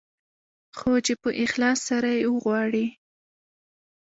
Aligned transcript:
خو 0.77 0.91
چې 1.05 1.13
په 1.21 1.29
اخلاص 1.43 1.79
سره 1.89 2.09
يې 2.19 2.25
وغواړې. 2.31 2.85